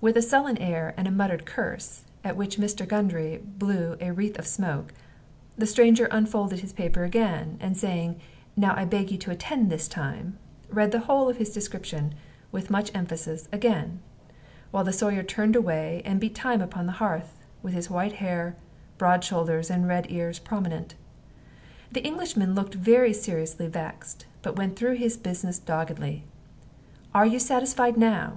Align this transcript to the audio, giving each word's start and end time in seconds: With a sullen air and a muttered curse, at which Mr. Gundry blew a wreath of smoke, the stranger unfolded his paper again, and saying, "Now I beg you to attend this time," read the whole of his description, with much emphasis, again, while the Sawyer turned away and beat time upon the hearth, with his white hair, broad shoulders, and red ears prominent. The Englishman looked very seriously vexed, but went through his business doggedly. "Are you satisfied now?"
With 0.00 0.16
a 0.16 0.22
sullen 0.22 0.56
air 0.58 0.94
and 0.96 1.08
a 1.08 1.10
muttered 1.10 1.44
curse, 1.44 2.04
at 2.22 2.36
which 2.36 2.56
Mr. 2.56 2.86
Gundry 2.86 3.38
blew 3.44 3.96
a 4.00 4.12
wreath 4.12 4.38
of 4.38 4.46
smoke, 4.46 4.94
the 5.58 5.66
stranger 5.66 6.06
unfolded 6.12 6.60
his 6.60 6.72
paper 6.72 7.02
again, 7.02 7.56
and 7.60 7.76
saying, 7.76 8.20
"Now 8.56 8.76
I 8.76 8.84
beg 8.84 9.10
you 9.10 9.18
to 9.18 9.32
attend 9.32 9.68
this 9.68 9.88
time," 9.88 10.38
read 10.70 10.92
the 10.92 11.00
whole 11.00 11.28
of 11.28 11.38
his 11.38 11.52
description, 11.52 12.14
with 12.52 12.70
much 12.70 12.94
emphasis, 12.94 13.48
again, 13.50 13.98
while 14.70 14.84
the 14.84 14.92
Sawyer 14.92 15.24
turned 15.24 15.56
away 15.56 16.00
and 16.04 16.20
beat 16.20 16.36
time 16.36 16.62
upon 16.62 16.86
the 16.86 16.92
hearth, 17.02 17.34
with 17.60 17.74
his 17.74 17.90
white 17.90 18.12
hair, 18.22 18.54
broad 18.98 19.24
shoulders, 19.24 19.68
and 19.68 19.88
red 19.88 20.12
ears 20.12 20.38
prominent. 20.38 20.94
The 21.90 22.04
Englishman 22.04 22.54
looked 22.54 22.74
very 22.76 23.12
seriously 23.12 23.66
vexed, 23.66 24.26
but 24.42 24.54
went 24.54 24.76
through 24.76 24.94
his 24.94 25.16
business 25.16 25.58
doggedly. 25.58 26.22
"Are 27.12 27.26
you 27.26 27.40
satisfied 27.40 27.96
now?" 27.96 28.36